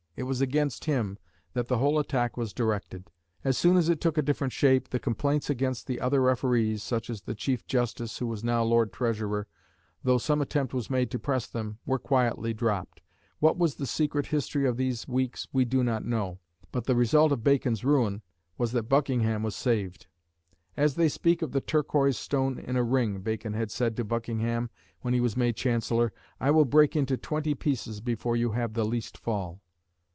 It 0.17 0.23
was 0.25 0.41
against 0.41 0.85
him 0.85 1.17
that 1.53 1.67
the 1.67 1.79
whole 1.79 1.97
attack 1.97 2.35
was 2.37 2.53
directed; 2.53 3.09
as 3.43 3.57
soon 3.57 3.75
as 3.75 3.89
it 3.89 3.99
took 4.01 4.19
a 4.19 4.21
different 4.21 4.53
shape, 4.53 4.89
the 4.89 4.99
complaints 4.99 5.49
against 5.49 5.87
the 5.87 5.99
other 5.99 6.21
referees, 6.21 6.83
such 6.83 7.09
as 7.09 7.21
the 7.21 7.33
Chief 7.33 7.65
Justice, 7.65 8.19
who 8.19 8.27
was 8.27 8.43
now 8.43 8.61
Lord 8.61 8.91
Treasurer, 8.93 9.47
though 10.03 10.19
some 10.19 10.39
attempt 10.41 10.75
was 10.75 10.91
made 10.91 11.09
to 11.11 11.17
press 11.17 11.47
them, 11.47 11.79
were 11.87 11.97
quietly 11.97 12.53
dropped. 12.53 13.01
What 13.39 13.57
was 13.57 13.75
the 13.75 13.87
secret 13.87 14.27
history 14.27 14.67
of 14.67 14.75
these 14.77 15.07
weeks 15.07 15.47
we 15.53 15.63
do 15.65 15.83
not 15.83 16.05
know. 16.05 16.39
But 16.71 16.83
the 16.85 16.95
result 16.95 17.31
of 17.31 17.43
Bacon's 17.43 17.85
ruin 17.85 18.21
was 18.59 18.73
that 18.73 18.83
Buckingham 18.89 19.41
was 19.43 19.55
saved. 19.55 20.05
"As 20.77 20.95
they 20.95 21.09
speak 21.09 21.41
of 21.41 21.51
the 21.51 21.61
Turquoise 21.61 22.17
stone 22.17 22.59
in 22.59 22.75
a 22.75 22.83
ring," 22.83 23.21
Bacon 23.21 23.53
had 23.53 23.71
said 23.71 23.95
to 23.95 24.03
Buckingham 24.03 24.69
when 24.99 25.13
he 25.15 25.21
was 25.21 25.37
made 25.37 25.55
Chancellor, 25.55 26.11
"I 26.39 26.51
will 26.51 26.65
break 26.65 26.95
into 26.97 27.15
twenty 27.17 27.55
pieces 27.55 28.01
before 28.01 28.35
you 28.35 28.51
have 28.51 28.73
the 28.73 28.85
least 28.85 29.17
fall." 29.17 29.61